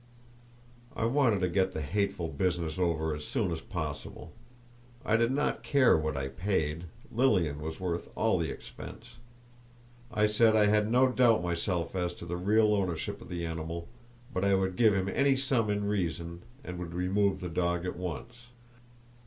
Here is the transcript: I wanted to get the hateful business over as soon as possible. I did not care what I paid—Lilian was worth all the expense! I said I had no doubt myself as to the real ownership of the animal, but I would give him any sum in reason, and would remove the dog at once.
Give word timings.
I 0.95 1.05
wanted 1.05 1.41
to 1.41 1.47
get 1.47 1.73
the 1.73 1.81
hateful 1.83 2.27
business 2.27 2.79
over 2.79 3.13
as 3.13 3.23
soon 3.23 3.51
as 3.51 3.61
possible. 3.61 4.33
I 5.05 5.15
did 5.15 5.31
not 5.31 5.61
care 5.61 5.95
what 5.95 6.17
I 6.17 6.27
paid—Lilian 6.29 7.61
was 7.61 7.79
worth 7.79 8.09
all 8.15 8.39
the 8.39 8.49
expense! 8.49 9.17
I 10.11 10.25
said 10.25 10.55
I 10.55 10.65
had 10.65 10.89
no 10.91 11.09
doubt 11.11 11.43
myself 11.43 11.95
as 11.95 12.15
to 12.15 12.25
the 12.25 12.35
real 12.35 12.73
ownership 12.73 13.21
of 13.21 13.29
the 13.29 13.45
animal, 13.45 13.89
but 14.33 14.43
I 14.43 14.55
would 14.55 14.75
give 14.75 14.95
him 14.95 15.07
any 15.07 15.35
sum 15.35 15.69
in 15.69 15.85
reason, 15.85 16.41
and 16.63 16.79
would 16.79 16.95
remove 16.95 17.39
the 17.39 17.47
dog 17.49 17.85
at 17.85 17.95
once. 17.95 18.47